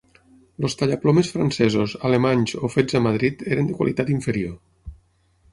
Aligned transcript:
Els 0.67 0.75
tallaplomes 0.79 1.29
francesos, 1.35 1.93
alemanys 2.11 2.55
o 2.69 2.71
fets 2.77 2.99
a 3.01 3.05
Madrid 3.09 3.47
eren 3.53 3.71
de 3.71 3.79
qualitat 3.81 4.11
inferior. 4.19 4.59